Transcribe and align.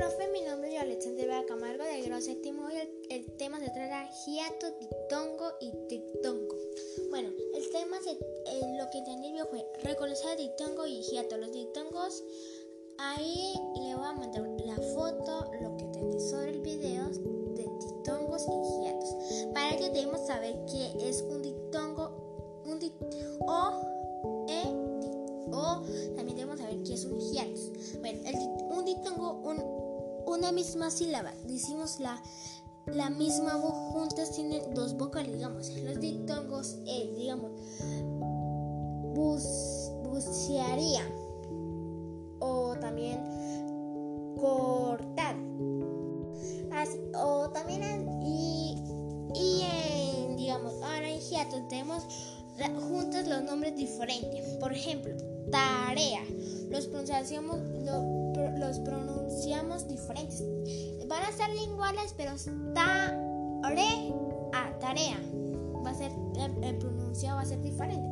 profe, 0.00 0.28
mi 0.32 0.40
nombre 0.40 0.74
es 0.74 0.80
Alexander 0.80 1.26
Vega 1.26 1.44
Camargo 1.44 1.84
del 1.84 2.02
grado 2.02 2.22
séptimo 2.22 2.70
y 2.70 2.76
el, 2.76 2.90
el, 3.10 3.36
tema 3.36 3.60
se 3.60 3.68
trata 3.68 4.08
hiato, 4.24 4.70
diptongo 4.80 5.52
y 5.60 5.72
diptongo. 5.90 6.56
Bueno, 7.10 7.28
el 7.54 7.68
tema 7.68 7.98
se, 8.02 8.12
eh, 8.12 8.78
lo 8.78 8.88
que 8.90 8.98
entendí 8.98 9.36
yo 9.36 9.44
fue 9.44 9.62
reconocer 9.82 10.38
diptongo 10.38 10.86
y 10.86 11.02
hiato. 11.02 11.36
Los 11.36 11.52
diptongos, 11.52 12.24
ahí 12.96 13.52
le 13.74 13.94
voy 13.94 14.06
a 14.06 14.12
mandar 14.14 14.48
la 14.64 14.76
foto, 14.94 15.50
lo 15.60 15.76
que 15.76 15.84
entendí 15.84 16.18
sobre 16.18 16.52
el 16.52 16.60
video 16.62 17.06
de 17.10 17.62
diptongos 17.62 18.46
y 18.48 18.82
hiatos. 18.82 19.14
Para 19.52 19.76
ello 19.76 19.92
debemos 19.92 20.26
saber 20.26 20.54
qué 20.64 21.10
es 21.10 21.20
un 21.20 21.42
diptongo, 21.42 22.62
un 22.64 22.78
dipt 22.78 23.02
o, 23.40 24.46
e, 24.48 24.62
o 25.52 25.82
también 26.16 26.38
debemos 26.38 26.58
saber 26.58 26.82
qué 26.84 26.94
es 26.94 27.04
un 27.04 27.20
hiato. 27.20 27.60
Bueno, 28.00 28.20
el 28.24 28.38
una 30.40 30.52
misma 30.52 30.90
sílaba, 30.90 31.32
decimos 31.46 32.00
la 32.00 32.20
la 32.86 33.10
misma 33.10 33.56
voz 33.56 33.74
juntas 33.92 34.32
tienen 34.32 34.74
dos 34.74 34.96
vocales, 34.96 35.34
digamos. 35.34 35.68
Los 35.68 36.00
dictongos, 36.00 36.78
eh, 36.86 37.14
digamos, 37.16 37.52
bus, 39.14 39.92
bucearía 40.02 41.02
o 42.40 42.74
también 42.80 43.20
cortar. 44.40 45.36
o 47.14 47.50
también, 47.50 48.22
y, 48.24 48.82
y 49.34 49.62
en, 49.62 50.36
digamos, 50.36 50.72
ahora 50.82 51.10
en 51.10 51.20
hiato 51.20 51.62
tenemos 51.68 52.04
juntos 52.88 53.28
los 53.28 53.42
nombres 53.42 53.76
diferentes. 53.76 54.56
Por 54.56 54.72
ejemplo, 54.72 55.14
tarea. 55.50 56.22
Los 56.70 56.86
pronunciamos, 56.86 57.58
los 58.58 58.78
pronunciamos 58.80 59.09
diferentes. 59.88 60.42
Van 61.06 61.22
a 61.22 61.32
ser 61.32 61.50
iguales, 61.54 62.14
pero 62.16 62.38
tarea, 62.38 63.12
tarea. 64.78 65.18
Va 65.84 65.90
a 65.90 65.94
ser, 65.94 66.12
el, 66.62 66.78
pronunciado 66.78 67.36
va 67.36 67.42
a 67.42 67.46
ser 67.46 67.60
diferente. 67.60 68.08